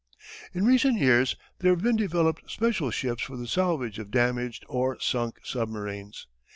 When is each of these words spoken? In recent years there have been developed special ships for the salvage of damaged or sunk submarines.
In 0.51 0.65
recent 0.65 0.97
years 0.99 1.35
there 1.59 1.69
have 1.71 1.83
been 1.83 1.95
developed 1.95 2.49
special 2.49 2.89
ships 2.89 3.21
for 3.21 3.37
the 3.37 3.45
salvage 3.47 3.99
of 3.99 4.09
damaged 4.09 4.65
or 4.67 4.99
sunk 4.99 5.35
submarines. 5.43 6.25